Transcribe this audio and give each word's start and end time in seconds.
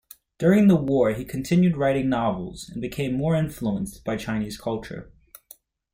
During 0.39 0.67
the 0.67 0.75
war 0.77 1.11
he 1.13 1.23
continued 1.23 1.77
writing 1.77 2.09
novels, 2.09 2.69
and 2.71 2.81
became 2.81 3.13
more 3.13 3.35
influenced 3.35 4.03
by 4.03 4.17
Chinese 4.17 4.57
culture. 4.57 5.13